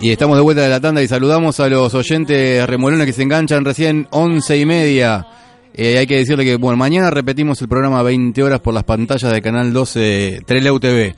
[0.00, 3.22] Y estamos de vuelta de la tanda y saludamos a los oyentes remolones que se
[3.22, 5.26] enganchan recién once y media.
[5.74, 9.30] Eh, hay que decirle que, bueno, mañana repetimos el programa 20 horas por las pantallas
[9.30, 11.16] de Canal 12 Treleu TV.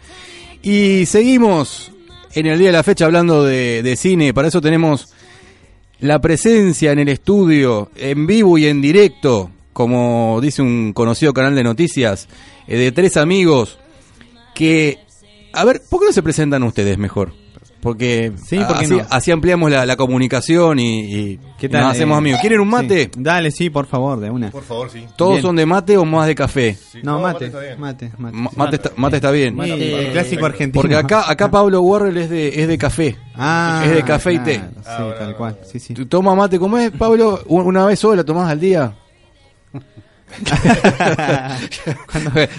[0.62, 1.92] Y seguimos
[2.34, 4.34] en el día de la fecha hablando de, cine.
[4.34, 5.14] Para eso tenemos
[6.00, 11.54] la presencia en el estudio, en vivo y en directo, como dice un conocido canal
[11.54, 12.28] de noticias,
[12.66, 13.78] eh, de tres amigos
[14.56, 15.05] que...
[15.56, 17.32] A ver, ¿por qué no se presentan ustedes mejor?
[17.80, 19.06] Porque, Sí, ¿por qué así, no?
[19.10, 21.82] así ampliamos la, la comunicación y, y ¿Qué tal?
[21.82, 22.18] nos hacemos eh?
[22.18, 22.40] amigos.
[22.40, 23.04] ¿Quieren un mate?
[23.04, 23.10] Sí.
[23.16, 24.50] Dale, sí, por favor, de una.
[24.50, 25.04] Por favor, sí.
[25.16, 25.42] ¿Todos Bien.
[25.42, 26.74] son de mate o más de café?
[26.74, 27.78] Sí, No, mate, está bien.
[27.78, 28.36] mate, mate.
[28.36, 29.56] Ma- Mate, está, mate está bien.
[29.62, 30.82] Sí, el clásico argentino.
[30.82, 33.16] Porque acá, acá Pablo Warrell es de, es de café.
[33.36, 34.54] Ah, es de café y té.
[34.54, 35.36] Sí, Ah, tal bueno.
[35.36, 35.58] cual.
[35.70, 35.94] Sí, sí.
[35.94, 36.58] ¿Tú toma mate?
[36.58, 37.40] ¿Cómo es, Pablo?
[37.46, 38.96] ¿Un- ¿Una vez sola tomás al día?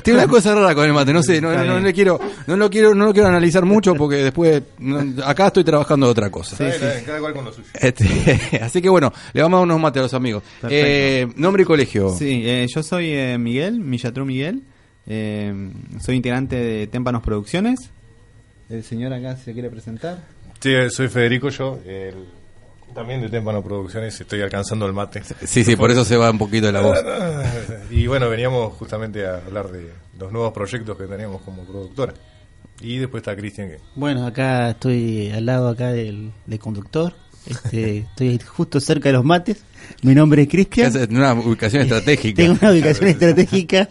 [0.04, 2.56] Tiene una cosa rara con el mate, no sé, no, no, no le quiero, no
[2.58, 6.30] lo quiero, no lo quiero analizar mucho porque después no- acá estoy trabajando de otra
[6.30, 6.52] cosa.
[6.54, 7.68] Está bien, está bien, cada cual con lo suyo.
[7.74, 8.06] Este,
[8.62, 10.44] así que bueno, le vamos a dar unos mates a los amigos.
[10.70, 12.16] Eh, nombre y colegio.
[12.18, 14.64] Sí, eh, yo soy eh, Miguel, Millatru Miguel.
[15.06, 15.54] eh,
[16.02, 17.92] soy integrante de Témpanos Producciones.
[18.70, 20.24] El señor acá se quiere presentar.
[20.60, 22.26] Sí, soy Federico, yo el-
[22.94, 25.22] también de Témpano Producciones, estoy alcanzando el mate.
[25.46, 26.98] Sí, sí, por eso se va un poquito de la voz.
[27.92, 32.14] Y bueno, veníamos justamente a hablar de los nuevos proyectos que tenemos como productora.
[32.82, 33.80] Y después está Cristian que...
[33.96, 37.14] Bueno, acá estoy al lado acá del, del conductor.
[37.48, 39.64] Este, estoy justo cerca de los mates.
[40.04, 40.96] Mi nombre es Cristian.
[40.96, 42.44] Es una ubicación estratégica.
[42.44, 43.90] Tengo una ubicación estratégica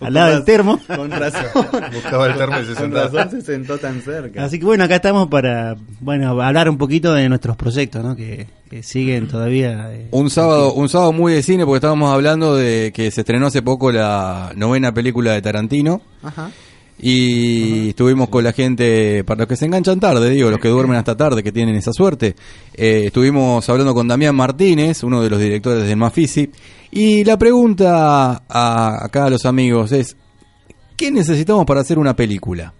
[0.00, 0.80] al lado del termo.
[0.86, 1.66] Con razón.
[1.92, 3.08] Buscaba el termo y se Con sentaba.
[3.08, 4.44] razón se sentó tan cerca.
[4.44, 8.14] Así que bueno, acá estamos para bueno hablar un poquito de nuestros proyectos, ¿no?
[8.16, 9.88] Que, que siguen todavía.
[9.92, 13.46] eh, Un sábado, un sábado muy de cine porque estábamos hablando de que se estrenó
[13.46, 16.50] hace poco la novena película de Tarantino Ajá.
[16.98, 20.96] Y estuvimos con la gente, para los que se enganchan tarde, digo, los que duermen
[20.96, 22.34] hasta tarde, que tienen esa suerte,
[22.74, 26.50] eh, estuvimos hablando con Damián Martínez, uno de los directores del Mafisi,
[26.90, 30.16] y la pregunta a, acá a los amigos es,
[30.96, 32.72] ¿qué necesitamos para hacer una película?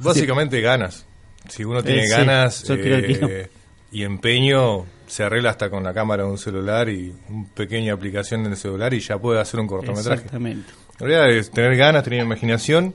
[0.00, 1.06] Básicamente ganas.
[1.48, 3.50] Si uno tiene Eh, sí, ganas que eh,
[3.92, 8.46] y empeño, se arregla hasta con la cámara de un celular y una pequeña aplicación
[8.46, 10.22] en el celular y ya puede hacer un cortometraje.
[10.22, 10.72] Exactamente.
[11.02, 12.94] Realidad es tener ganas, tener imaginación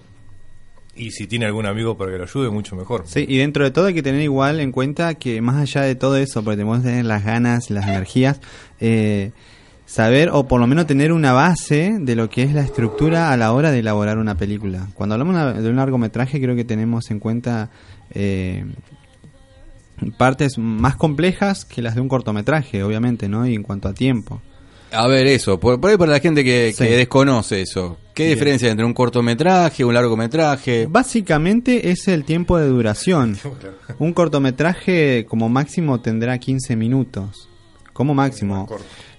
[0.96, 3.04] y si tiene algún amigo para que lo ayude, mucho mejor.
[3.06, 5.96] Sí, y dentro de todo hay que tener igual en cuenta que más allá de
[5.96, 8.40] todo eso, porque tenemos que tener las ganas, las energías,
[8.80, 9.32] eh,
[9.86, 13.36] saber o por lo menos tener una base de lo que es la estructura a
[13.36, 14.88] la hora de elaborar una película.
[14.94, 17.72] Cuando hablamos de un largometraje creo que tenemos en cuenta
[18.12, 18.64] eh,
[20.18, 23.46] partes más complejas que las de un cortometraje, obviamente, ¿no?
[23.46, 24.42] Y en cuanto a tiempo.
[24.92, 26.84] A ver, eso, por, por ahí para la gente que, Sí.
[26.86, 28.36] que desconoce eso, ¿qué Bien.
[28.36, 30.88] diferencia hay entre un cortometraje, un largometraje?
[30.90, 33.38] Básicamente es el tiempo de duración.
[34.00, 37.50] Un cortometraje como máximo tendrá 15 minutos.
[37.94, 38.68] Como máximo.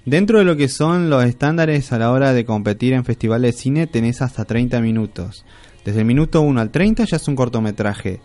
[0.05, 3.61] Dentro de lo que son los estándares a la hora de competir en festivales de
[3.61, 5.45] cine tenés hasta 30 minutos.
[5.85, 8.21] Desde el minuto 1 al 30 ya es un cortometraje.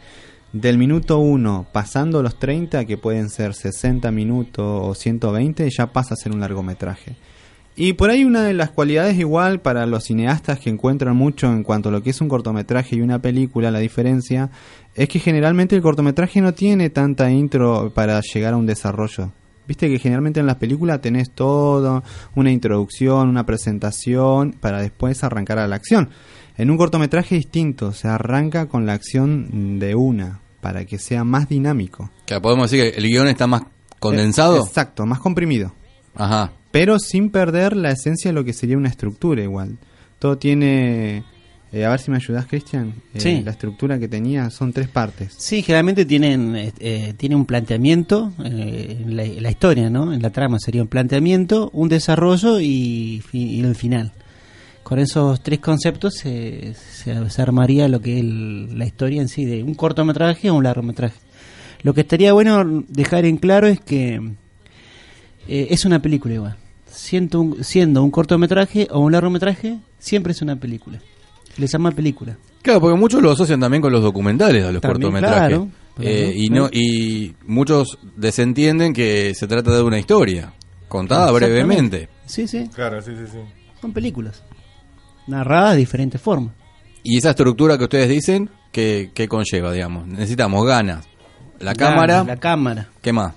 [0.54, 6.14] Del minuto 1 pasando los 30, que pueden ser 60 minutos o 120, ya pasa
[6.14, 7.16] a ser un largometraje.
[7.76, 11.64] Y por ahí una de las cualidades igual para los cineastas que encuentran mucho en
[11.64, 14.52] cuanto a lo que es un cortometraje y una película, la diferencia
[14.94, 19.32] es que generalmente el cortometraje no tiene tanta intro para llegar a un desarrollo.
[19.68, 22.04] Viste que generalmente en las películas tenés todo,
[22.36, 26.10] una introducción, una presentación, para después arrancar a la acción.
[26.58, 31.24] En un cortometraje es distinto, se arranca con la acción de una, para que sea
[31.24, 32.12] más dinámico.
[32.26, 33.64] Que podemos decir que el guion está más
[34.00, 34.64] condensado.
[34.64, 35.74] Exacto, más comprimido
[36.16, 36.52] Ajá.
[36.74, 39.78] Pero sin perder la esencia de lo que sería una estructura igual.
[40.20, 41.24] Todo tiene,
[41.72, 42.96] eh, a ver si me ayudas, Cristian.
[43.14, 43.42] Eh, Sí.
[43.46, 45.34] La estructura que tenía son tres partes.
[45.38, 50.12] Sí, generalmente tienen eh, eh, tiene un planteamiento eh, en la, la historia, ¿no?
[50.14, 54.12] En la trama sería un planteamiento, un desarrollo y, y el final.
[54.82, 59.46] Con esos tres conceptos se, se- armaría lo que es el- la historia en sí
[59.46, 61.20] de un cortometraje o un largometraje.
[61.84, 64.20] Lo que estaría bueno dejar en claro es que
[65.48, 66.58] es una película igual.
[66.94, 71.00] Siendo un, siendo un cortometraje o un largometraje, siempre es una película.
[71.56, 72.38] Se le llama película.
[72.62, 75.50] Claro, porque muchos lo asocian también con los documentales, a los También, cortometrajes.
[75.50, 75.68] claro,
[76.00, 80.54] Eh, claro, y no y muchos desentienden que se trata de una historia
[80.88, 82.10] contada brevemente.
[82.26, 82.70] Sí, sí.
[82.74, 83.40] Claro, sí, sí, sí.
[83.82, 84.44] Son películas.
[85.28, 86.54] Narradas de diferentes formas.
[87.04, 90.08] Y esa estructura que ustedes dicen, que, que conlleva, digamos?
[90.08, 91.06] Necesitamos ganas.
[91.60, 92.90] La Ganas, cámara, La cámara.
[93.02, 93.34] ¿qué más?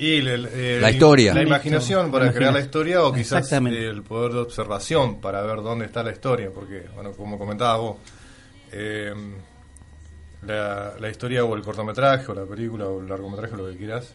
[0.00, 1.34] Y el- el- el- La historia.
[1.34, 3.86] La imaginación para La crear la historia o quizás Exactamente.
[3.86, 6.50] el poder de observación para ver dónde está la historia.
[6.54, 7.96] Porque, bueno, como comentabas vos,
[8.72, 9.12] eh,
[10.46, 14.14] la, la historia o el cortometraje o la película o el largometraje, lo que quieras,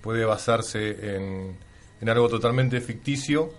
[0.00, 1.56] puede basarse en,
[2.00, 3.52] en algo totalmente ficticio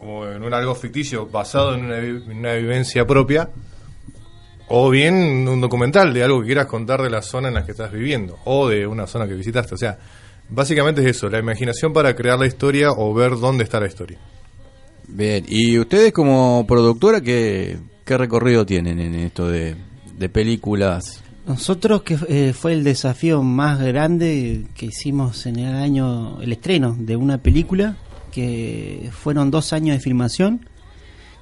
[0.00, 3.50] o en un algo ficticio basado en una, en una vivencia propia
[4.68, 7.70] o bien un documental de algo que quieras contar de la zona en la que
[7.72, 9.74] estás viviendo o de una zona que visitaste.
[9.74, 9.96] O sea,
[10.48, 14.18] básicamente es eso, la imaginación para crear la historia o ver dónde está la historia.
[15.06, 19.76] Bien, y ustedes como productora, ¿qué, qué recorrido tienen en esto de,
[20.16, 21.22] de películas?
[21.46, 26.94] Nosotros que eh, fue el desafío más grande que hicimos en el año, el estreno
[26.98, 27.96] de una película,
[28.30, 30.68] que fueron dos años de filmación,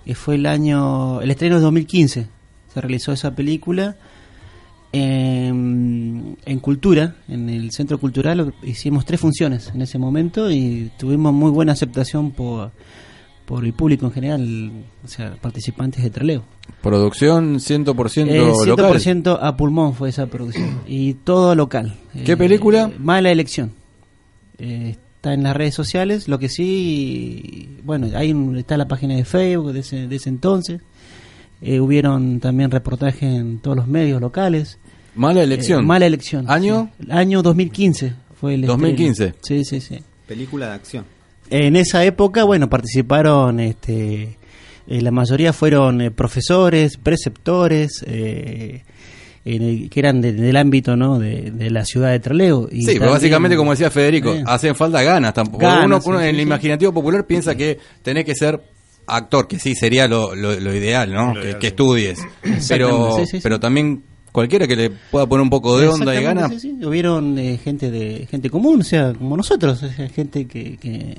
[0.05, 2.29] que fue el año, el estreno de 2015,
[2.73, 3.97] se realizó esa película
[4.97, 11.33] en, en Cultura, en el Centro Cultural, hicimos tres funciones en ese momento y tuvimos
[11.33, 12.73] muy buena aceptación por,
[13.45, 14.71] por el público en general,
[15.05, 16.45] o sea, participantes de Traleo.
[16.83, 18.93] Producción 100% Eh, local.
[18.99, 20.81] 100% a pulmón fue esa producción.
[20.87, 21.95] Y todo local.
[22.25, 22.91] ¿Qué Eh, película?
[22.99, 23.73] Mala elección.
[24.59, 26.29] Eh, está en las redes sociales.
[26.29, 30.81] Lo que sí, bueno, ahí está la página de Facebook de ese, de ese entonces.
[31.63, 34.79] Eh, hubieron también reportajes en todos los medios locales.
[35.17, 35.81] Mala elección.
[35.83, 36.45] Eh, mala elección.
[36.49, 36.91] ¿Año?
[37.01, 37.07] sí.
[37.11, 38.73] Año 2015 fue el estreno.
[38.83, 39.35] 2015.
[39.43, 39.99] Sí, sí, sí.
[40.27, 41.05] Película de acción.
[41.51, 44.37] En esa época, bueno, participaron, este,
[44.89, 48.83] eh, la mayoría fueron eh, profesores, preceptores, eh,
[49.45, 51.21] en el- que eran de- del ámbito, ¿no?
[51.21, 52.69] De, de la ciudad de Trelew.
[52.73, 55.33] Y Sí, pero básicamente, como decía Federico, hacen falta ganas.
[55.35, 55.59] Tampoco.
[55.65, 56.43] Ganas, uno sí, uno sí, en el sí.
[56.43, 58.61] imaginativo popular piensa que tenés que ser
[59.07, 61.29] actor, que sí sería lo, lo- lo ideal, ¿no?
[61.29, 62.19] Lo que, ideal, que estudies.
[62.43, 63.41] Pero, Exactamente, sí, sí, sí.
[63.41, 64.03] pero también
[64.37, 66.51] cualquiera que le pueda poner un poco de onda y ganas.
[66.53, 66.85] sí, sí.
[66.85, 71.17] Hubieron eh, gente de gente común, o sea, como nosotros, sea, gente que, que,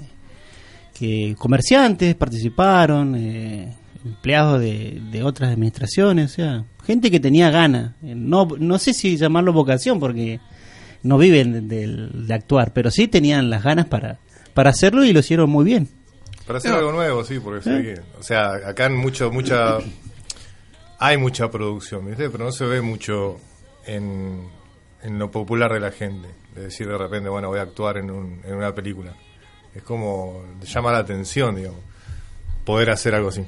[0.94, 3.74] que comerciantes participaron, eh,
[4.06, 7.94] empleados de, de otras administraciones, o sea, gente que tenía ganas.
[8.04, 10.40] Eh, No, no sé si llamarlo vocación, porque
[11.02, 14.20] no viven de, del- de actuar, pero sí tenían las ganas para,
[14.54, 15.88] para hacerlo y lo hicieron muy bien.
[16.46, 16.78] Para hacer No.
[16.78, 19.80] algo nuevo, sí, porque ve que, o sea, acá en mucho, mucha,
[21.00, 22.30] hay mucha producción, ¿viste?
[22.30, 23.38] Pero no se ve mucho
[23.86, 24.48] en,
[25.04, 26.28] en lo popular de la gente.
[26.56, 29.14] De decir de repente, bueno, voy a actuar en, un, en una película.
[29.76, 31.80] Es como, llama la atención, digamos,
[32.66, 33.44] poder hacer algo así.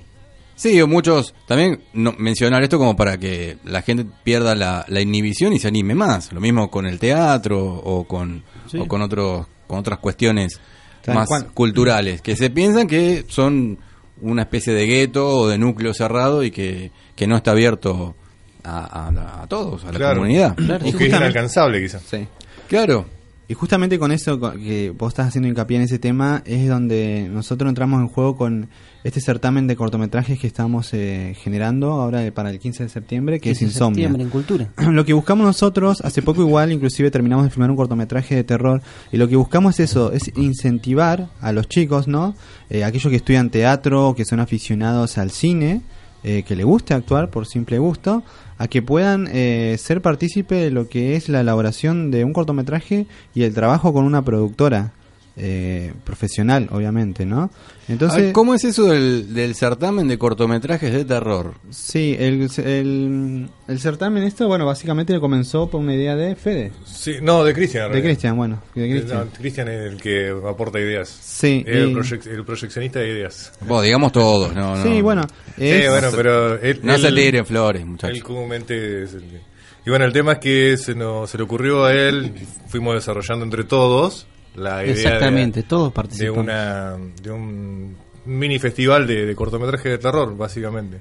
[0.55, 4.99] Sí, o muchos también no, mencionar esto como para que la gente pierda la, la
[5.01, 6.31] inhibición y se anime más.
[6.33, 8.77] Lo mismo con el teatro o con, Sí.
[8.77, 10.59] o con, otros, con otras cuestiones
[11.07, 11.47] más cual.
[11.53, 13.79] culturales, que se piensan que son
[14.21, 18.15] una especie de gueto o de núcleo cerrado y que, que no está abierto
[18.63, 20.15] a, a- a todos, a la Claro.
[20.17, 20.55] comunidad.
[20.55, 22.01] Claro, O que es inalcanzable, quizás.
[22.03, 22.27] Sí.
[22.67, 23.05] Claro.
[23.49, 27.67] Y justamente con eso que vos estás haciendo hincapié en ese tema es donde nosotros
[27.67, 28.69] entramos en juego con
[29.03, 33.39] este certamen de cortometrajes que estamos eh, generando ahora de- para el 15 de septiembre,
[33.39, 33.95] que es 15 de Insomnia.
[34.09, 34.69] septiembre en Cultura.
[34.91, 38.83] lo que buscamos nosotros, hace poco igual, inclusive terminamos de filmar un cortometraje de terror,
[39.11, 42.35] y lo que buscamos es eso, es incentivar a los chicos, ¿no?
[42.69, 45.81] Eh, aquellos que estudian teatro, que son aficionados al cine,
[46.23, 48.23] eh, que les guste actuar por simple gusto,
[48.57, 53.07] a que puedan eh, ser partícipe de lo que es la elaboración de un cortometraje
[53.33, 54.93] y el trabajo con una productora.
[55.39, 57.49] Eh, profesional, obviamente, ¿no?
[57.87, 61.55] Entonces, Ah, ¿Cómo es eso del, del certamen de cortometrajes de terror?
[61.71, 67.15] sí, el, el, el certamen esto, bueno, básicamente comenzó por una idea de Fede, Sí,
[67.21, 67.91] no, de Cristian.
[67.91, 68.01] de.
[68.03, 69.29] Cristian, bueno, de No, Cristian.
[69.35, 71.09] Cristian es el que aporta ideas.
[71.09, 73.51] Sí, el, y- proyec- el proyeccionista de ideas.
[73.61, 74.83] Bueno, digamos todos, no, no.
[74.83, 75.23] Sí, bueno,
[75.57, 78.23] es- Sí, bueno, pero él, No se él- tiren flores, Él muchachos.
[78.23, 79.41] comúnmente es el que-
[79.85, 82.33] Y bueno, el tema es que se, nos, se le ocurrió a él,
[82.67, 86.39] fuimos desarrollando entre todos la idea de- Exactamente, todos de, participan.
[86.39, 90.99] una, de un mini festival de, de cortometraje de terror, básicamente.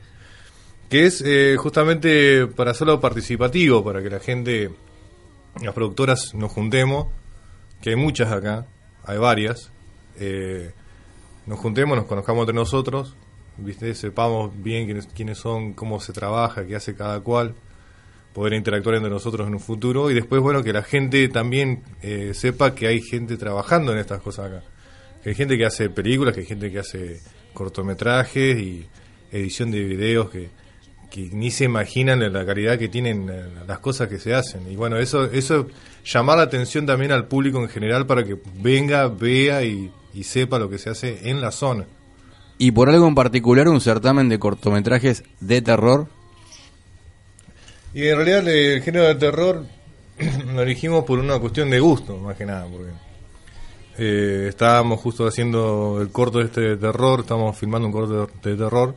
[0.89, 4.71] Que es eh, justamente para solo participativo, para que la gente,
[5.63, 7.09] las productoras nos juntemos,
[7.83, 8.67] que hay muchas acá,
[9.05, 9.71] hay varias,
[10.19, 10.73] eh,
[11.47, 13.15] nos juntemos, nos conozcamos entre nosotros,
[13.59, 13.95] ¿viste?
[13.95, 17.55] sepamos bien quiénes, quiénes son, cómo se trabaja, qué hace cada cual,
[18.33, 22.33] poder interactuar entre nosotros en un futuro y después, bueno, que la gente también eh,
[22.35, 24.63] sepa que hay gente trabajando en estas cosas acá.
[25.23, 27.21] Que hay gente que hace películas, que hay gente que hace
[27.53, 28.87] cortometrajes y
[29.33, 30.51] edición de videos que,
[31.11, 34.71] que ni se imaginan la calidad que tienen eh, las cosas que se hacen.
[34.71, 35.67] Y bueno, eso, eso
[36.05, 40.59] llamar la atención también al público en general para que venga, vea y, y sepa
[40.59, 41.87] lo que se hace en la zona.
[42.59, 46.09] Y por algo en particular, un certamen de cortometrajes de terror.
[47.95, 49.65] Y en realidad el género de terror
[50.55, 52.91] lo elegimos por una cuestión de gusto, más que nada, porque
[53.99, 58.57] eh, estábamos justo haciendo el corto este de terror, estábamos filmando un corto de, de
[58.57, 58.95] terror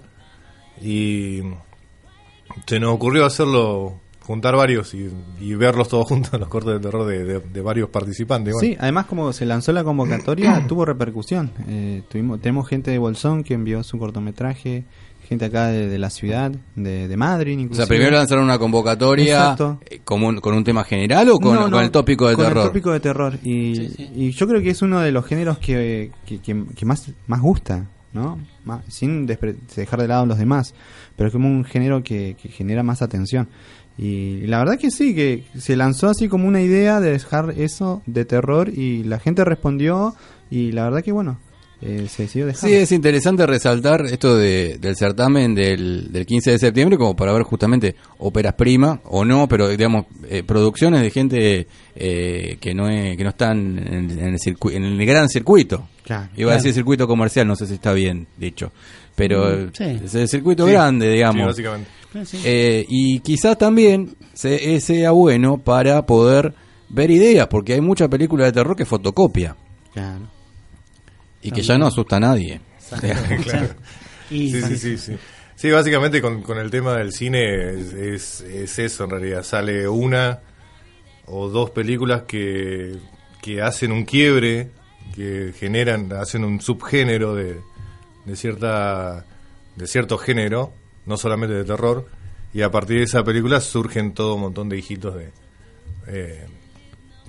[0.82, 1.42] y
[2.68, 7.06] se nos ocurrió hacerlo juntar varios y, y verlos todos juntos, los cortos de terror
[7.08, 8.54] de, de- de varios participantes.
[8.54, 8.68] bueno.
[8.68, 11.52] Sí, además como se lanzó la convocatoria, tuvo repercusión.
[11.68, 14.84] Eh, tuvimos, tenemos gente de Bolsón que envió su cortometraje,
[15.32, 17.86] gente acá de, de la ciudad, de, de Madrid O inclusive.
[17.86, 19.56] sea, primero lanzaron una convocatoria
[19.90, 22.36] eh, como un- con un tema general o con, No, no, con el tópico de
[22.36, 22.64] con terror.
[22.64, 23.40] el tópico de terror.
[23.42, 24.10] Y, Sí, sí.
[24.14, 27.40] y yo creo que es uno de los géneros que, que, que- que más, más
[27.42, 28.40] gusta, ¿no?
[28.66, 30.74] Más- sin dejar de lado los demás.
[31.16, 33.48] Pero es como un género que, que genera más atención.
[33.98, 38.02] Y la verdad que sí, que se lanzó así como una idea de dejar eso
[38.06, 40.14] de terror y la gente respondió
[40.50, 41.40] y la verdad que bueno,
[41.82, 42.70] eh, se decidió dejar.
[42.70, 47.34] Sí, es interesante resaltar esto de, del certamen del, del 15 de septiembre como para
[47.34, 52.88] ver justamente óperas prima o no, pero digamos eh, producciones de gente eh, que no
[52.88, 55.88] es, que no están en, en el circu- en el gran circuito.
[56.04, 58.72] Claro, Iba a decir circuito comercial, no sé si está bien dicho,
[59.16, 60.00] pero Mm, sí.
[60.06, 60.72] es el circuito Sí.
[60.74, 61.46] grande, Sí, digamos.
[61.48, 61.90] básicamente.
[62.14, 62.38] Ah, sí.
[62.44, 66.54] Eh, y quizás también se, sea bueno para poder
[66.90, 69.56] ver ideas, porque hay mucha película de terror que fotocopia
[69.94, 70.28] Claro.
[71.42, 72.62] Y que ya no asusta a nadie.
[73.44, 73.74] Claro.
[74.30, 75.18] Y- Sí, sí, sí, sí.
[75.56, 79.44] Sí, básicamente con, con el tema del cine es, es, es eso en realidad.
[79.44, 80.40] Sale una
[81.28, 82.96] o dos películas que,
[83.42, 84.72] que hacen un quiebre,
[85.16, 87.60] que generan, hacen un subgénero de,
[88.26, 89.26] de cierta
[89.76, 90.74] de cierto género,
[91.06, 92.08] no solamente de terror,
[92.54, 95.30] y a partir de esa película surgen todo un montón de hijitos de
[96.08, 96.46] eh,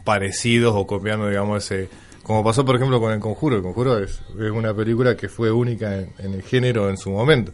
[0.05, 1.89] parecidos o copiando, digamos, ese...
[2.23, 3.57] Como pasó, por ejemplo, con El Conjuro.
[3.57, 7.11] El Conjuro es, es una película que fue única en, en el género en su
[7.11, 7.53] momento.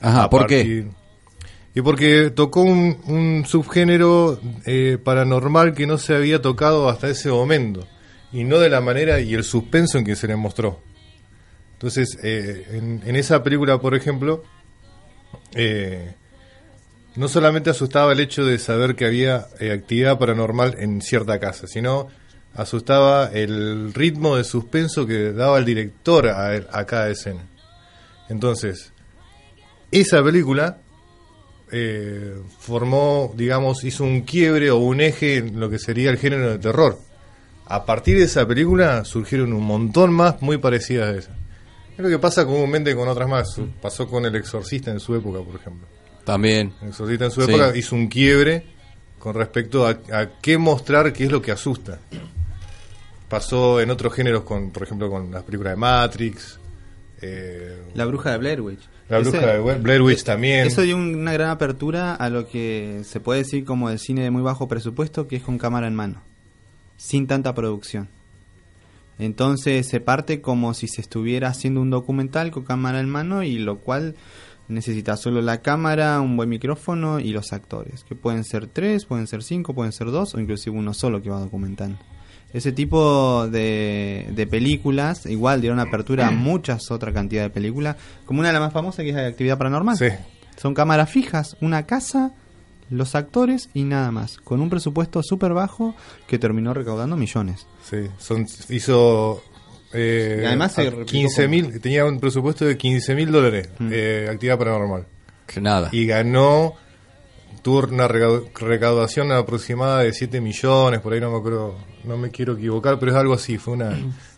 [0.00, 0.86] Ajá, ¿por qué?
[1.74, 7.30] Y porque tocó un, un subgénero eh, paranormal que no se había tocado hasta ese
[7.30, 7.86] momento.
[8.32, 10.80] Y no de la manera y el suspenso en que se le mostró.
[11.74, 14.42] Entonces, eh, en, en esa película, por ejemplo,
[15.54, 16.14] eh,
[17.16, 22.08] no solamente asustaba el hecho de saber que había actividad paranormal en cierta casa, sino
[22.54, 27.42] asustaba el ritmo de suspenso que daba el director a, a cada escena.
[28.28, 28.92] Entonces,
[29.90, 30.78] esa película
[31.72, 36.50] eh, formó, digamos, hizo un quiebre o un eje en lo que sería el género
[36.50, 36.98] de terror.
[37.66, 41.30] A partir de esa película surgieron un montón más muy parecidas a esa.
[41.92, 43.52] Es lo que pasa comúnmente con otras más.
[43.52, 45.86] Su- Pasó con El Exorcista en su época, por ejemplo.
[46.24, 46.72] También.
[46.82, 47.50] El Exorcista en su Sí.
[47.50, 48.64] época hizo un quiebre
[49.18, 51.98] con respecto a, a qué mostrar qué es lo que asusta.
[53.30, 56.58] Pasó en otros géneros, con, por ejemplo, con las películas de Matrix,
[57.22, 58.80] eh, La bruja de Blair Witch.
[59.08, 60.66] La Ese- bruja de Blair Witch también.
[60.66, 64.22] Eso dio un- una gran apertura a lo que se puede decir como el cine
[64.22, 66.22] de muy bajo presupuesto, que es con cámara en mano,
[66.96, 68.08] sin tanta producción.
[69.18, 73.58] Entonces se parte como si se estuviera haciendo un documental con cámara en mano y
[73.58, 74.14] lo cual
[74.68, 79.26] necesita solo la cámara, un buen micrófono y los actores, que pueden ser tres, pueden
[79.26, 81.98] ser cinco, pueden ser dos o inclusive uno solo que va documentando.
[82.52, 88.40] Ese tipo de, de películas igual dieron apertura a muchas otra cantidad de películas, como
[88.40, 89.96] una de las más famosas que es la de actividad paranormal.
[89.96, 90.08] Sí.
[90.56, 92.32] Son cámaras fijas, una casa,
[92.90, 95.94] los actores y nada más, con un presupuesto súper bajo
[96.26, 97.66] que terminó recaudando millones.
[97.88, 99.42] Sí, son, hizo
[99.92, 103.68] eh, Y además se a replicó 15 mil, tenía un presupuesto de 15 mil dólares,
[103.78, 103.88] Mm.
[103.92, 105.06] eh, actividad paranormal.
[105.46, 105.88] Que nada.
[105.92, 106.74] Y ganó,
[107.62, 112.30] tuvo una recau- recaudación aproximada de 7 millones, por ahí no me acuerdo, no me
[112.30, 113.96] quiero equivocar, pero es algo así, fue una,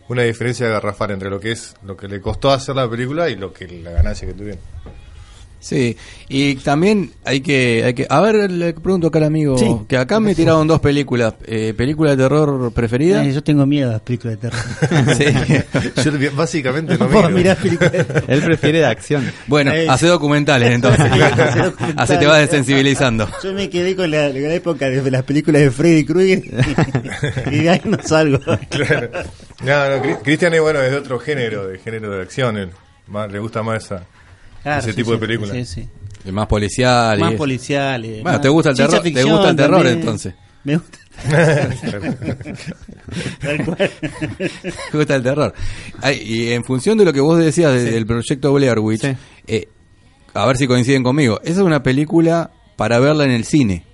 [0.09, 3.35] una diferencia garrafal entre lo que es lo que le costó hacer la película y
[3.35, 4.61] lo que la ganancia que tuvieron.
[5.63, 5.95] Sí,
[6.27, 8.05] y también hay que, hay que...
[8.09, 9.65] A ver, le pregunto acá al amigo, Sí.
[9.87, 11.35] que acá me tiraron dos películas.
[11.45, 13.23] Eh, ¿Película de terror preferida?
[13.23, 14.61] Eh, yo tengo miedo a las películas de terror.
[15.15, 16.03] Sí.
[16.03, 17.29] Yo básicamente no No miro.
[17.29, 18.23] mirar películas de terror.
[18.27, 19.31] Él prefiere de acción.
[19.47, 19.87] Bueno, Eh.
[19.89, 20.99] hace documentales entonces.
[21.09, 21.95] Hace documentales.
[21.97, 23.29] Así te vas desensibilizando.
[23.41, 26.43] Yo me quedé con la, la época de las películas de Freddy Krueger
[27.51, 28.39] y, de ahí no salgo.
[28.69, 29.09] Claro.
[29.63, 32.57] No, no, Cri- Cristian es bueno, es de otro género, de género de acción.
[32.57, 32.69] él.
[33.07, 34.03] Más, le gusta más esa.
[34.63, 35.55] Claro, Ese sí, tipo sí, de películas.
[35.55, 35.65] Sí,
[36.23, 36.31] sí.
[36.31, 37.19] Más policial.
[37.19, 37.37] Más eso.
[37.37, 38.11] policiales.
[38.23, 39.99] Bueno, más te gusta el terror- te gusta el terror, también.
[39.99, 40.33] entonces.
[40.63, 40.97] Me gusta.
[43.41, 43.91] Tal cual.
[44.93, 45.53] Me gusta el terror.
[46.01, 49.15] Ay, y en función de lo que vos decías de- del proyecto Blair Witch, Sí.
[49.47, 49.67] eh,
[50.33, 53.85] a ver si coinciden conmigo, esa es una película para verla en el cine.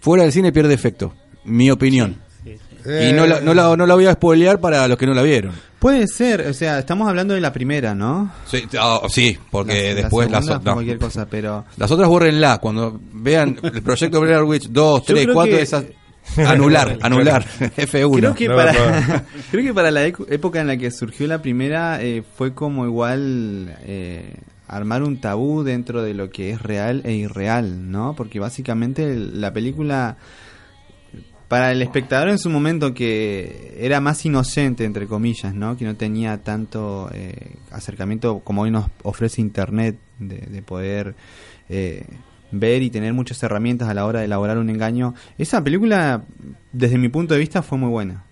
[0.00, 2.20] Fuera del cine pierde efecto, mi opinión.
[2.84, 5.22] Y no la, no, la, no la voy a spoilear para los que no la
[5.22, 5.52] vieron.
[5.78, 8.32] Puede ser, o sea, estamos hablando de la primera, ¿no?
[8.46, 10.74] Sí, ah, sí, porque La- después las, segunda o- fue no.
[10.74, 12.58] cualquier cosa, pero las otras bórrenla.
[12.58, 15.84] Cuando vean el proyecto Blair Witch 2, Yo 3, creo 4, que- esas...
[16.36, 17.44] Anular, anular.
[17.76, 18.16] F1.
[18.18, 19.22] Creo que, No, para, no.
[19.50, 23.76] creo que para la época en la que surgió la primera eh, fue como igual
[23.84, 24.36] eh,
[24.68, 28.14] armar un tabú dentro de lo que es real e irreal, ¿no?
[28.16, 30.16] Porque básicamente la película
[31.52, 35.76] para el espectador en su momento que era más inocente entre comillas, ¿no?
[35.76, 41.14] Que no tenía tanto eh, acercamiento como hoy nos ofrece internet de, de poder
[41.68, 42.06] eh,
[42.52, 45.12] ver y tener muchas herramientas a la hora de elaborar un engaño.
[45.36, 46.24] Esa película,
[46.72, 48.24] desde mi punto de vista, fue muy buena.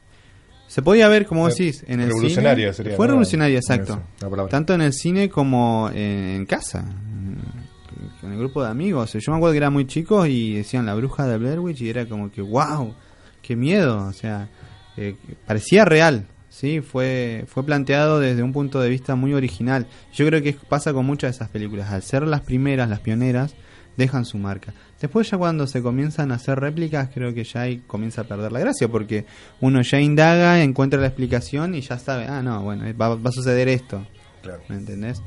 [0.67, 2.73] Se podía ver, como decís, en el revolucionaria cine.
[2.73, 3.11] sería, Fue ¿no?
[3.11, 4.03] revolucionaria, exacto.
[4.17, 4.47] Eso.
[4.49, 6.87] Tanto en el cine como en, casa.
[8.23, 9.12] Con el grupo de amigos.
[9.12, 11.91] Yo me acuerdo que era muy chico y decían la bruja de Blair Witch y
[11.91, 12.95] era como que, wow,
[13.43, 14.07] qué miedo.
[14.07, 14.49] O sea,
[14.97, 15.17] eh,
[15.47, 16.27] parecía real.
[16.49, 19.87] Sí, fue, fue planteado desde un punto de vista muy original.
[20.13, 21.91] Yo creo que pasa con muchas de esas películas.
[21.91, 23.55] Al ser las primeras, las pioneras,
[23.97, 24.75] dejan su marca.
[25.01, 28.51] Después ya cuando se comienzan a hacer réplicas, creo que ya ahí comienza a perder
[28.53, 29.25] la gracia, porque
[29.61, 33.33] uno ya indaga, encuentra la explicación y ya sabe, ah, no, bueno, va, va a
[33.33, 34.05] suceder esto.
[34.43, 34.63] Claro.
[34.69, 35.23] ¿Me entendés?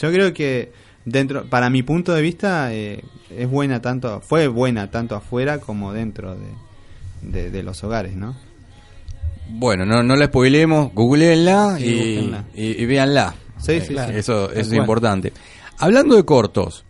[0.00, 0.72] Yo creo que
[1.04, 5.92] dentro, para mi punto de vista, eh, es buena tanto, fue buena tanto afuera como
[5.92, 6.46] dentro de,
[7.22, 8.36] de, de los hogares, ¿no?
[9.48, 11.84] Bueno, no, no la spoilemos, googleenla Sí,
[12.54, 13.34] y, y, y véanla.
[13.58, 14.00] Sí, Eh, sí, sí.
[14.14, 15.32] Eso, eso es importante.
[15.78, 16.84] Hablando de cortos,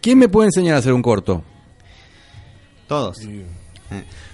[0.00, 1.42] ¿quién me puede enseñar a hacer un corto?
[2.86, 3.20] Todos.
[3.20, 3.44] Eh,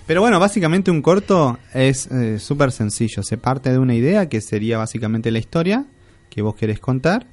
[0.06, 3.22] Pero bueno, básicamente un corto es eh, súper sencillo.
[3.22, 5.84] Se parte de una idea que sería básicamente la historia
[6.30, 7.26] que vos querés contar.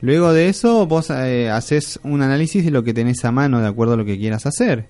[0.00, 3.66] Luego de eso vos eh, haces un análisis de lo que tenés a mano de
[3.66, 4.86] acuerdo a lo que quieras hacer.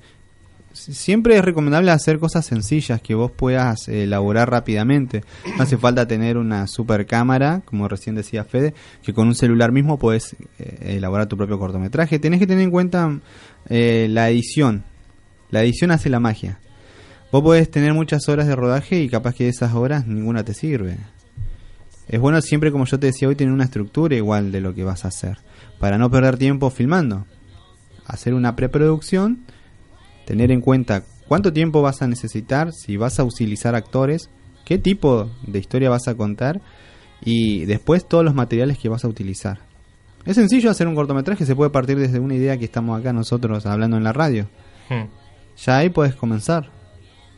[0.72, 5.22] Siempre es recomendable hacer cosas sencillas que vos puedas eh, elaborar rápidamente.
[5.56, 9.72] No hace falta tener una super cámara, como recién decía Fede, que con un celular
[9.72, 12.18] mismo podés eh, elaborar tu propio cortometraje.
[12.18, 13.18] Tenés que tener en cuenta
[13.68, 14.84] eh, la edición.
[15.50, 16.58] La edición hace la magia.
[17.32, 20.54] Vos podés tener muchas horas de rodaje y capaz que de esas horas ninguna te
[20.54, 20.98] sirve.
[22.08, 24.84] Es bueno siempre, como yo te decía hoy, tener una estructura igual de lo que
[24.84, 25.38] vas a hacer.
[25.78, 27.26] Para no perder tiempo filmando.
[28.06, 29.44] Hacer una preproducción,
[30.28, 34.28] tener en cuenta cuánto tiempo vas a necesitar, si vas a utilizar actores,
[34.66, 36.60] qué tipo de historia vas a contar
[37.24, 39.60] y después todos los materiales que vas a utilizar.
[40.26, 43.64] Es sencillo hacer un cortometraje, se puede partir desde una idea que estamos acá nosotros
[43.64, 44.46] hablando en la radio
[44.90, 45.06] Hmm.
[45.64, 46.70] ya ahí puedes comenzar.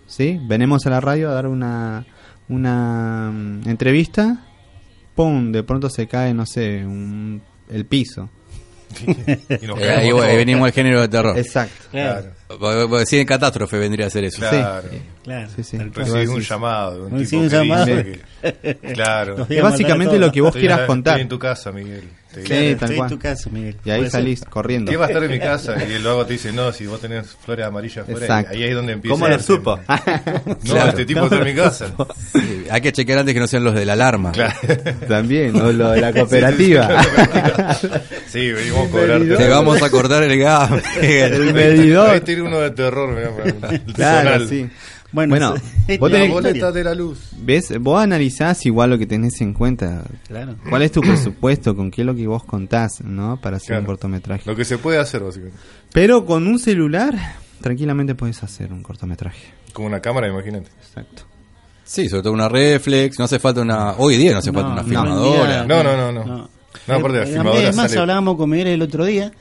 [0.07, 0.41] ¿Sí?
[0.49, 2.05] Venimos a la radio a dar una,
[2.49, 4.45] una mm, entrevista.
[5.15, 5.53] ¡Pum!
[5.53, 8.29] De pronto se cae, no sé, un- el piso.
[9.63, 11.39] Y nos Eh, ahí ahí venimos al género de terror.
[11.39, 11.75] Exacto.
[11.91, 12.27] Claro,
[13.07, 14.39] Sí, en catástrofe vendría a ser eso.
[14.39, 14.89] claro.
[15.23, 15.49] Claro.
[15.57, 15.77] Sí, sí.
[15.77, 17.87] un llamado de un Recibís tipo un que llamado.
[17.87, 19.47] dice que- Claro.
[19.49, 21.13] Es básicamente lo que vos Estoy quieras en- contar.
[21.15, 22.05] Estoy en tu casa, Miguel.
[22.33, 23.11] Te Sí, Estoy cual.
[23.11, 23.77] en tu casa, Miguel.
[23.85, 24.21] Y ahí Puede ser.
[24.21, 24.91] salís corriendo.
[24.91, 25.75] ¿Qué va a estar en mi casa?
[25.89, 28.93] Y el vago te dice, no, si vos tenés flores amarillas afuera, ahí es donde
[28.93, 29.13] empieza.
[29.15, 29.79] ¿Cómo lo supo?
[30.47, 30.91] No, Claro.
[30.91, 31.87] este tipo está en mi casa.
[32.33, 34.31] Sí, Hay que chequear antes que no sean los de la alarma.
[34.33, 34.55] Claro.
[35.09, 37.03] También, o lo de la cooperativa.
[38.29, 39.37] Sí, venimos a cobrarte.
[39.37, 40.71] Te vamos a cortar el gas.
[41.01, 42.11] el medidor.
[42.11, 44.69] Ahí tiene uno de terror, el Claro, sí.
[45.13, 45.51] Bueno, Bueno,
[45.99, 47.19] vos La tenés- boleta de la luz.
[47.39, 47.73] ¿Ves?
[47.81, 50.05] Vos analizás igual lo que tenés en cuenta.
[50.29, 50.57] Claro.
[50.69, 51.75] ¿Cuál es tu presupuesto?
[51.75, 53.39] ¿Con qué es lo que vos contás, no?
[53.41, 53.81] Para hacer Claro.
[53.81, 54.43] un cortometraje.
[54.47, 55.59] Lo que se puede hacer, básicamente.
[55.93, 57.15] Pero con un celular,
[57.61, 59.43] tranquilamente puedes hacer un cortometraje.
[59.73, 60.71] Como una cámara, imagínate.
[60.81, 61.25] Exacto.
[61.85, 63.19] Sí, sobre todo una reflex.
[63.19, 63.95] No hace falta una.
[63.99, 65.65] Hoy día no hace falta una no, filmadora.
[65.65, 66.49] No, no, no, no.
[66.87, 69.33] No, aparte de la Eh, filmadora Es más, sale- hablábamos con Miguel el otro día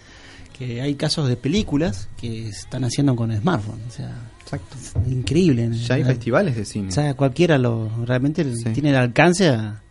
[0.58, 3.80] que hay casos de películas que se están haciendo con smartphone.
[3.88, 4.14] O sea,
[4.52, 4.76] Exacto.
[4.80, 5.70] es increíble.
[5.74, 6.90] Ya hay Eh, festivales de cine.
[6.90, 8.70] O sea, cualquiera lo realmente Sí.
[8.74, 9.82] tiene el alcance a,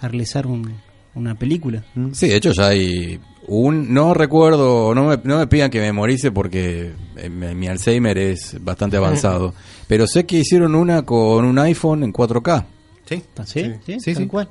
[0.00, 0.74] a realizar un-
[1.14, 1.82] una película.
[1.94, 2.12] ¿Mm?
[2.12, 3.92] Sí, de hecho ya hay un...
[3.92, 8.96] No recuerdo, no me, no me pidan que memorice porque eh, mi, Alzheimer es bastante
[8.96, 9.54] avanzado.
[9.88, 12.64] Pero sé que hicieron una con un iPhone en 4K.
[13.08, 13.16] Sí.
[13.16, 13.44] ¿Sí?
[13.44, 13.72] Sí.
[13.84, 13.96] ¿Sí?
[14.00, 14.28] Sí, Tal sí.
[14.28, 14.48] cual.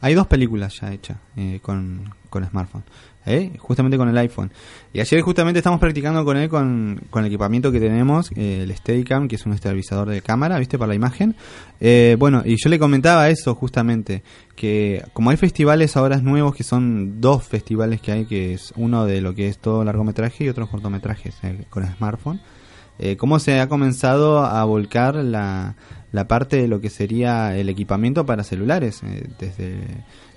[0.00, 2.82] Hay dos películas ya hechas eh, con, con smartphone.
[3.26, 3.52] ¿Eh?
[3.58, 4.50] Justamente con el iPhone.
[4.92, 8.74] Y ayer justamente estamos practicando con él con, con el equipamiento que tenemos, eh, el
[8.76, 10.78] Steadicam, que es un estabilizador de cámara, ¿viste?
[10.78, 11.34] Para la imagen.
[11.80, 14.22] Eh, bueno, y yo le comentaba eso justamente,
[14.56, 19.06] que como hay festivales ahora nuevos, que son dos festivales que hay, que es uno
[19.06, 21.36] de lo que es todo largometraje y otros cortometrajes
[21.70, 22.40] con smartphone,
[22.98, 25.74] eh, cómo se ha comenzado a volcar la,
[26.12, 29.80] la parte de lo que sería el equipamiento para celulares, eh, desde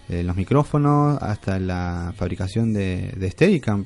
[0.10, 3.86] eh, los micrófonos hasta la fabricación de, de Steadicam,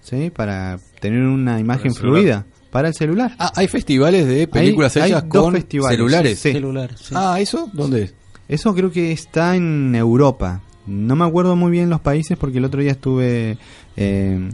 [0.00, 0.30] ¿sí?
[0.30, 3.34] para tener una imagen fluida para el celular.
[3.38, 6.38] Ah, hay festivales de películas hay hechas dos con festivales, celulares.
[6.38, 6.52] sí.
[6.52, 6.96] Celular.
[6.96, 7.14] sí.
[7.16, 7.68] Ah, ¿eso?
[7.72, 8.14] ¿Dónde es?
[8.48, 10.62] Eso creo que está en Europa.
[10.86, 13.58] No me acuerdo muy bien los países porque el otro día estuve
[13.96, 14.50] eh,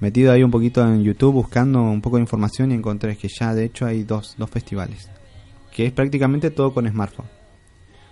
[0.00, 3.54] metido ahí un poquito en YouTube buscando un poco de información y encontré que ya
[3.54, 5.08] de hecho hay dos, dos festivales.
[5.74, 7.26] Que es prácticamente todo con smartphone.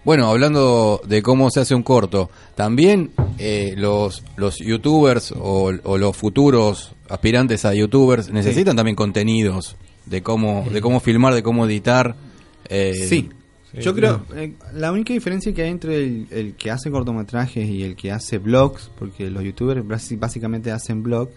[0.04, 5.98] Bueno, hablando de cómo se hace un corto, también eh, los, los youtubers o, o
[5.98, 11.66] los futuros aspirantes a youtubers necesitan también contenidos de cómo, de cómo filmar, de cómo
[11.66, 12.16] editar.
[12.68, 13.28] eh, Sí.
[13.74, 13.80] Sí.
[13.80, 17.84] Yo creo, eh, la única diferencia que hay entre el, el que hace cortometrajes y
[17.84, 21.32] el que hace vlogs, porque los youtubers basi- básicamente hacen vlogs,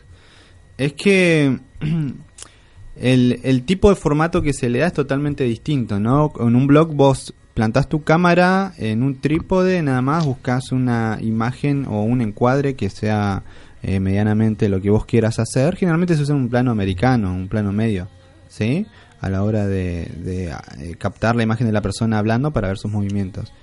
[0.78, 1.58] es que
[3.00, 6.34] el, el tipo de formato que se le da es totalmente distinto, ¿no?
[6.40, 11.86] En un blog vos plantás tu cámara en un trípode, nada más buscas una imagen
[11.88, 13.44] o un encuadre que sea
[13.82, 15.78] eh, medianamente lo que vos quieras hacer.
[15.78, 18.10] Generalmente se usa un plano americano, un plano medio,
[18.50, 18.86] ¿sí?
[19.22, 22.78] A la hora de, de, eh, captar la imagen de la persona hablando para ver
[22.78, 23.54] sus movimientos.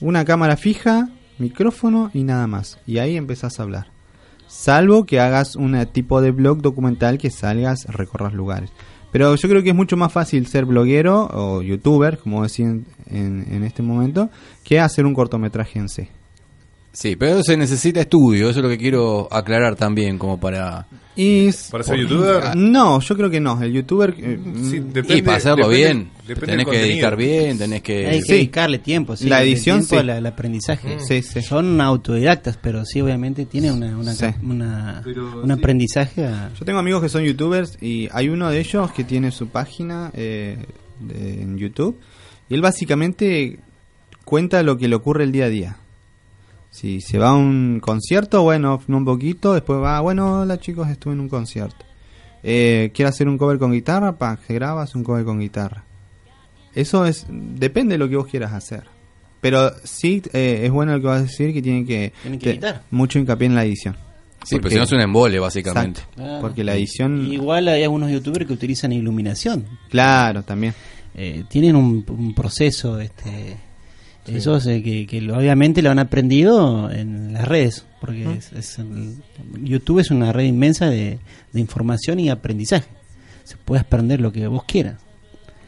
[0.00, 2.78] Una cámara fija, micrófono y nada más.
[2.86, 3.88] Y ahí empezás a hablar.
[4.46, 8.70] Salvo que hagas un tipo de blog documental que salgas, recorras lugares.
[9.12, 13.46] Pero yo creo que es mucho más fácil ser bloguero o youtuber, como decían en,
[13.52, 14.30] en este momento,
[14.64, 16.08] que hacer un cortometraje en sí.
[16.92, 20.86] Sí, pero se necesita estudio, eso es lo que quiero aclarar también, como para...
[21.16, 22.54] Y ¿Para ser youtuber?
[22.56, 23.60] No, yo creo que no.
[23.62, 24.14] El youtuber...
[24.18, 24.38] eh,
[24.70, 28.06] Sí, mm, depende- y para hacerlo depende- bien, depende tenés que editar bien, tenés que...
[28.06, 28.32] Hay que Sí.
[28.32, 30.10] dedicarle tiempo, sí, La el edición, tiempo sí.
[30.10, 30.98] al aprendizaje.
[31.00, 31.42] Sí, sí.
[31.42, 34.26] Son autodidactas, pero sí, obviamente, tiene una, una, Sí.
[34.42, 35.52] una- Pero un sí.
[35.52, 39.30] aprendizaje a- Yo tengo amigos que son youtubers y hay uno de ellos que tiene
[39.32, 40.58] su página eh,
[41.00, 41.98] de- en YouTube
[42.50, 43.58] y él básicamente
[44.24, 45.76] cuenta lo que le ocurre el día a día.
[46.72, 51.12] Si se va a un concierto, bueno, un poquito, después va, bueno, hola chicos, estuve
[51.12, 51.84] en un concierto.
[52.42, 55.84] Eh, quiere hacer un cover con guitarra, pa, se graba, hace un cover con guitarra.
[56.74, 58.84] Eso es, depende de lo que vos quieras hacer.
[59.42, 62.44] Pero sí, eh, es bueno lo que vas a decir, que tiene que, Tiene que
[62.44, 62.82] te- editar.
[62.90, 63.94] mucho hincapié en la edición.
[64.44, 66.00] Sí, pero Porque- si no es un embole, básicamente.
[66.00, 66.22] Exacto.
[66.24, 66.38] Ah.
[66.40, 67.30] Porque la edición...
[67.30, 69.66] Igual hay algunos youtubers que utilizan iluminación.
[69.90, 70.74] Claro, también.
[71.14, 73.56] Eh, tienen un, un proceso, este,
[74.26, 78.78] ellos eh, que, que lo- obviamente lo han aprendido en las redes, porque es, es
[78.78, 79.16] el-
[79.62, 81.18] YouTube es una red inmensa de,
[81.52, 82.88] de información y aprendizaje.
[83.44, 85.00] Se puede aprender lo que vos quieras.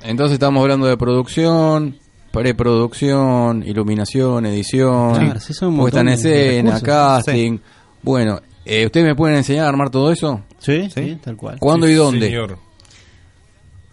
[0.04, 1.96] Entonces estamos hablando de producción,
[2.30, 7.58] preproducción, iluminación, edición, Claro, sí, son un puesta en escena, casting.
[8.02, 10.42] Bueno, eh, ¿ustedes me pueden enseñar a armar todo eso?
[10.58, 11.18] Sí, Sí.
[11.22, 11.58] tal cual.
[11.58, 12.26] ¿Cuándo Sí, y dónde?
[12.26, 12.58] señor.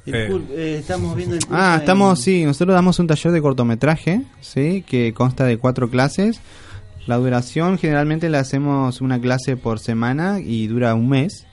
[0.05, 0.29] El Eh.
[0.31, 3.41] cul- eh, estamos viendo el curso Ah, en- estamos, sí, nosotros damos un taller de
[3.41, 6.39] cortometraje, sí, que consta de cuatro clases.
[7.07, 11.45] La duración generalmente la hacemos una clase por semana y dura un mes.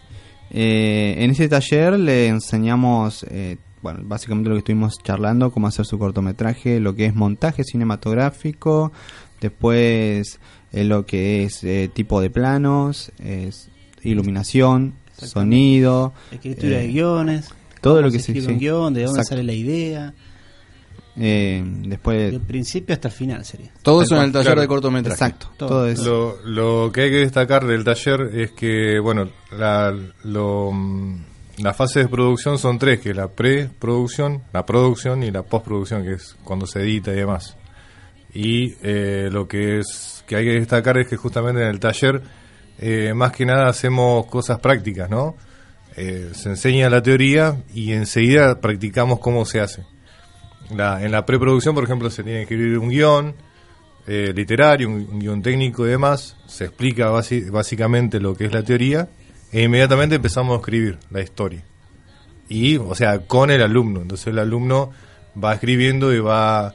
[0.50, 5.84] Eh, en ese taller le enseñamos, eh, bueno, básicamente lo que estuvimos charlando, cómo hacer
[5.84, 8.92] su cortometraje, lo que es montaje cinematográfico,
[9.42, 10.40] después
[10.72, 13.68] eh, lo que es eh, tipo de planos, es
[14.02, 18.52] iluminación, sonido, escritura eh, de guiones, todo lo que se escribe sí.
[18.52, 19.28] un guion, de dónde Exacto.
[19.28, 20.14] sale la idea,
[21.20, 23.70] eh, después del principio hasta el final sería.
[23.82, 24.60] Todo eso en el taller claro.
[24.60, 25.14] de cortometraje.
[25.14, 25.68] Exacto, Todo.
[25.68, 26.38] todo, eso.
[26.44, 30.72] Lo, lo que hay que destacar del taller es que, bueno, la, lo,
[31.58, 36.04] la fase de producción son tres, que es la preproducción, la producción y la postproducción,
[36.04, 37.56] que es cuando se edita y demás.
[38.32, 42.22] Y eh, lo que es que hay que destacar es que justamente en el taller,
[42.78, 45.34] eh, más que nada hacemos cosas prácticas, ¿no?
[45.98, 49.84] Eh, se enseña la teoría y enseguida practicamos cómo se hace.
[50.70, 53.34] La, en la preproducción, por ejemplo, se tiene que escribir un guion,
[54.06, 58.62] eh, literario, un, un guion técnico y demás, se explica básicamente lo que es la
[58.62, 59.08] teoría
[59.50, 61.64] e inmediatamente empezamos a escribir la historia.
[62.48, 64.02] Y, o sea, con el alumno.
[64.02, 64.92] Entonces el alumno
[65.42, 66.74] va escribiendo y va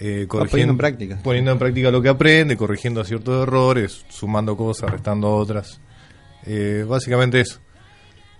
[0.00, 1.18] eh, corrigiendo, poniendo en práctica.
[1.22, 5.80] poniendo en práctica lo que aprende, corrigiendo ciertos errores, sumando cosas, restando otras.
[6.44, 7.60] Eh, básicamente eso.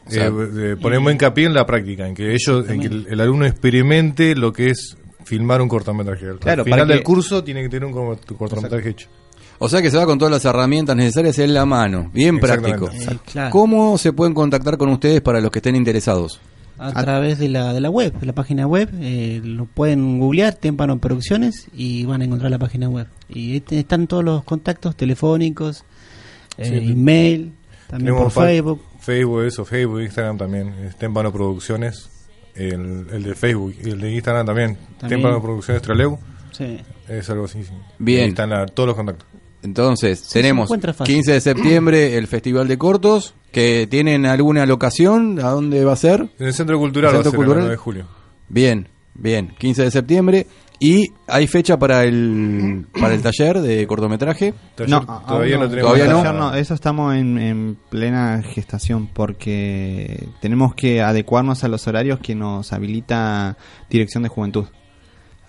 [0.07, 0.33] O sea, Eh,
[0.73, 4.35] eh, ponemos hincapié en la práctica, en que ellos, en que el, el alumno experimente
[4.35, 6.27] lo que es filmar un cortometraje.
[6.29, 9.09] Al Claro, final para que- del curso tiene que tener un cor- cortometraje hecho.
[9.59, 12.91] O sea que se va con todas las herramientas necesarias en la mano, bien práctico.
[12.93, 13.51] Eh, claro.
[13.51, 16.41] ¿Cómo se pueden contactar con ustedes para los que estén interesados?
[16.77, 20.55] A través de la, de la web, de la página web, eh, lo pueden googlear,
[20.55, 23.07] Témpano Producciones, y van a encontrar la página web.
[23.29, 25.85] Y están todos los contactos telefónicos,
[26.59, 26.91] eh, Sí.
[26.93, 27.53] email,
[27.89, 28.81] también por Facebook.
[29.05, 30.75] Facebook, eso, Facebook, Instagram también.
[30.87, 32.11] es Témpano Producciones.
[32.55, 34.77] El, el de Facebook y el de Instagram también.
[34.99, 35.09] También.
[35.21, 36.19] Témpano Producciones Traleu.
[36.53, 36.79] Sí.
[37.09, 37.65] Es algo así.
[37.65, 37.73] sí.
[37.99, 38.23] Bien.
[38.23, 39.27] Ahí están la- todos los contactos.
[39.63, 41.15] Entonces, tenemos encuentra fácil.
[41.15, 45.97] 15 de septiembre el Festival de Cortos, que tienen alguna locación, ¿a dónde va a
[45.97, 46.29] ser?
[46.39, 47.61] En el Centro Cultural ¿El va a Centro el Cultural?
[47.63, 48.07] 9 de julio.
[48.51, 50.47] Bien, bien, 15 de septiembre.
[50.81, 54.55] ¿Y hay fecha para el, para el taller de cortometraje?
[54.75, 56.23] Taller No, todavía no, tenemos Todavía no.
[56.23, 62.19] Taller no, Eso estamos en, en plena gestación porque tenemos que adecuarnos a los horarios
[62.19, 63.57] que nos habilita
[63.89, 64.67] Dirección de Juventud.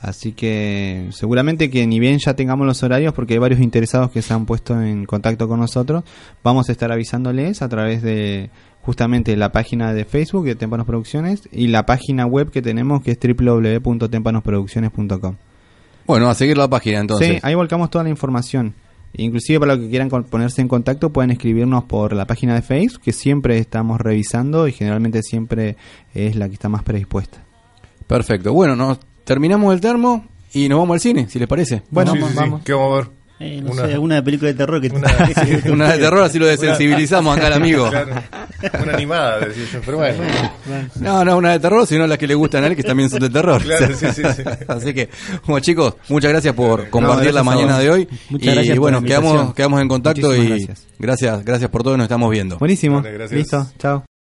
[0.05, 4.21] Así que seguramente que ni bien ya tengamos los horarios, porque hay varios interesados que
[4.21, 6.03] se han puesto en contacto con nosotros,
[6.43, 8.51] vamos a estar avisándoles a través de
[8.85, 13.11] justamente la página de Facebook de Tempanos Producciones y la página web que tenemos que
[13.11, 15.35] es www.tempanosproducciones.com.
[16.07, 17.27] Bueno, a seguir la página entonces.
[17.29, 18.75] Sí, ahí volcamos toda la información.
[19.17, 22.61] Inclusive para los que quieran con- ponerse en contacto pueden escribirnos por la página de
[22.61, 25.77] Facebook que siempre estamos revisando y generalmente siempre
[26.13, 27.39] es la que está más predispuesta.
[28.07, 28.53] Perfecto.
[28.53, 31.81] Bueno, nos terminamos el termo y nos vamos al cine, si les parece.
[31.89, 32.37] Bueno, Sí, vamos, sí.
[32.39, 32.61] vamos.
[32.63, 33.07] ¿Qué vamos a ver?
[33.39, 35.11] Eh, no Una- sé, alguna película de terror que te Una-.
[35.71, 37.89] Una de terror, así lo desensibilizamos acá al amigo.
[37.89, 38.15] Claro,
[38.83, 40.23] una animada, decía yo, pero bueno.
[40.99, 43.19] No, no una de terror, sino las que le gustan a él, que también son
[43.19, 43.61] de terror.
[43.61, 44.43] Claro, sí, sí, sí.
[44.67, 45.09] Así que,
[45.45, 48.07] bueno chicos, muchas gracias por compartir gracias la mañana de hoy.
[48.29, 50.87] Muchas y gracias por bueno, quedamos, quedamos en contacto Muchísimas y gracias.
[50.99, 52.57] gracias, gracias por todo, nos estamos viendo.
[52.57, 52.97] Buenísimo.
[52.97, 53.37] Vale, gracias.
[53.37, 54.14] Listo, chao.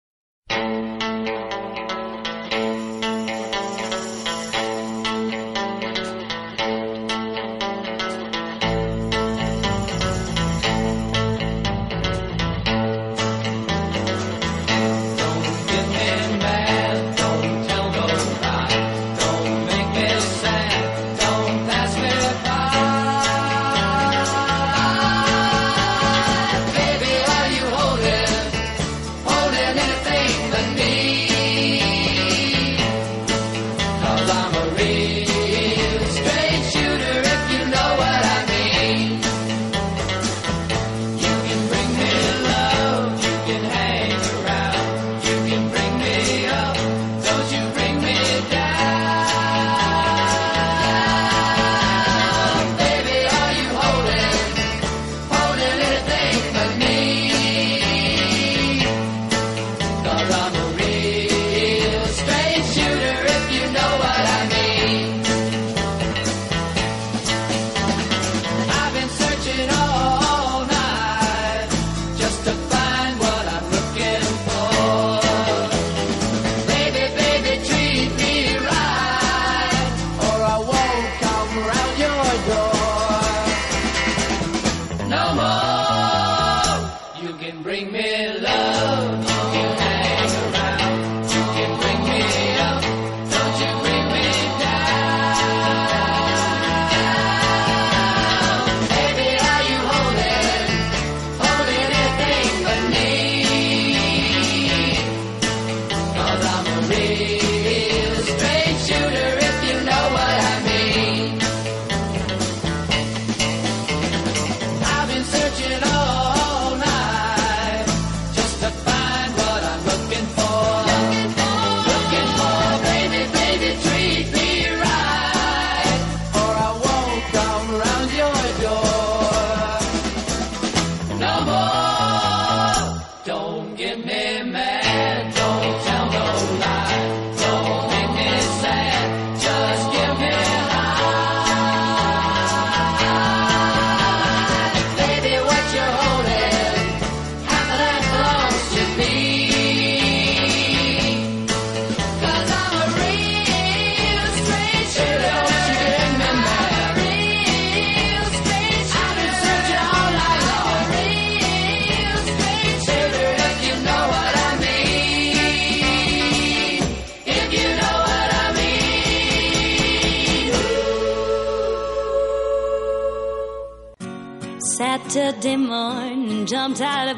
[174.64, 177.16] Saturday morning, out.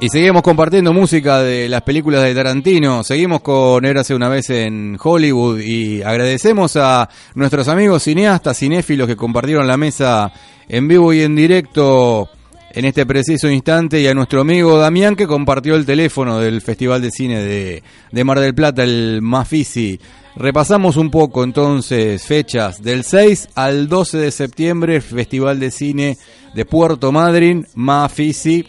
[0.00, 4.98] Y seguimos compartiendo música de las películas de Tarantino, seguimos con Érase una vez en
[5.00, 10.32] Hollywood y agradecemos a nuestros amigos cineastas, cinéfilos que compartieron la mesa
[10.68, 12.28] en vivo y en directo
[12.72, 17.00] en este preciso instante y a nuestro amigo Damián que compartió el teléfono del Festival
[17.00, 20.00] de Cine de, de Mar del Plata, el Mafisi.
[20.34, 22.82] Repasamos un poco entonces fechas.
[22.82, 26.18] Del 6 al 12 de septiembre, Festival de Cine
[26.54, 28.66] de Puerto Madryn, Mafisi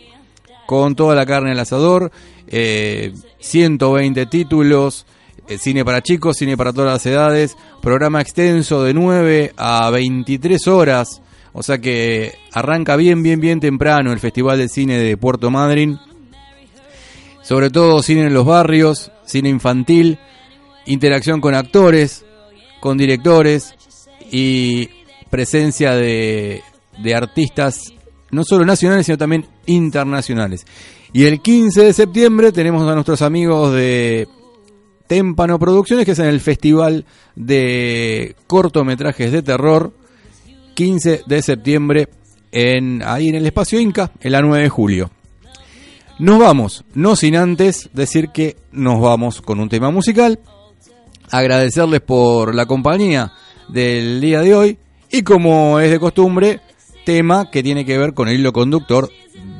[0.65, 2.11] con toda la carne al asador,
[2.47, 5.05] eh, 120 títulos,
[5.47, 10.67] eh, cine para chicos, cine para todas las edades, programa extenso de 9 a 23
[10.67, 11.21] horas,
[11.51, 15.99] o sea que arranca bien, bien, bien temprano el Festival de Cine de Puerto Madryn,
[17.41, 20.17] sobre todo cine en los barrios, cine infantil,
[20.85, 22.25] interacción con actores,
[22.79, 23.73] con directores
[24.31, 24.89] y
[25.29, 26.61] presencia de,
[27.01, 27.93] de artistas
[28.31, 30.65] no solo nacionales sino también internacionales.
[31.13, 34.27] Y el 15 de septiembre tenemos a nuestros amigos de
[35.07, 39.93] Témpano Producciones, que es en el Festival de Cortometrajes de Terror,
[40.73, 42.09] 15 de septiembre,
[42.51, 45.11] en, ahí en el Espacio Inca, el la 9 de julio.
[46.17, 50.39] Nos vamos, no sin antes decir que nos vamos con un tema musical,
[51.31, 53.31] agradecerles por la compañía
[53.69, 54.77] del día de hoy
[55.11, 56.59] y como es de costumbre,
[57.05, 59.09] tema que tiene que ver con el hilo conductor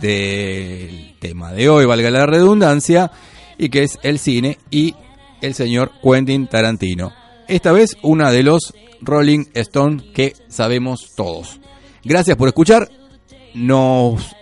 [0.02, 3.12] del tema de hoy, valga la redundancia,
[3.58, 4.96] y que es el cine y
[5.42, 7.14] el señor Quentin Tarantino.
[7.48, 11.60] Esta vez una de los Rolling Stone que sabemos todos.
[12.04, 12.90] Gracias por escuchar.
[13.54, 14.36] Nos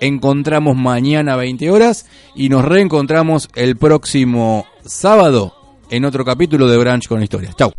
[0.00, 5.55] encontramos mañana a 20 horas y nos reencontramos el próximo sábado
[5.90, 7.56] en otro capítulo de Branch con Historias.
[7.56, 7.72] Chau.